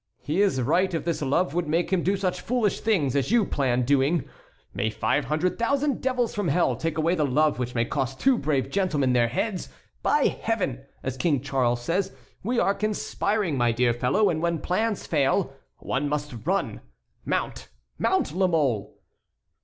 he 0.23 0.41
is 0.41 0.59
right 0.63 0.95
if 0.95 1.05
this 1.05 1.21
love 1.21 1.53
would 1.53 1.67
make 1.67 1.93
him 1.93 2.01
do 2.01 2.17
such 2.17 2.41
foolish 2.41 2.79
things 2.79 3.15
as 3.15 3.29
you 3.31 3.45
plan 3.45 3.83
doing. 3.83 4.27
May 4.73 4.89
five 4.89 5.25
hundred 5.25 5.59
thousand 5.59 6.01
devils 6.01 6.33
from 6.33 6.47
hell 6.47 6.75
take 6.75 6.97
away 6.97 7.13
the 7.13 7.23
love 7.23 7.59
which 7.59 7.75
may 7.75 7.85
cost 7.85 8.19
two 8.19 8.39
brave 8.39 8.71
gentlemen 8.71 9.13
their 9.13 9.27
heads! 9.27 9.69
By 10.01 10.25
Heaven! 10.41 10.83
as 11.03 11.17
King 11.17 11.39
Charles 11.39 11.83
says, 11.83 12.13
we 12.41 12.59
are 12.59 12.73
conspiring, 12.73 13.59
my 13.59 13.71
dear 13.71 13.93
fellow; 13.93 14.31
and 14.31 14.41
when 14.41 14.57
plans 14.57 15.05
fail 15.05 15.53
one 15.77 16.09
must 16.09 16.33
run. 16.47 16.81
Mount! 17.23 17.69
mount, 17.99 18.31
La 18.33 18.47
Mole!" 18.47 18.97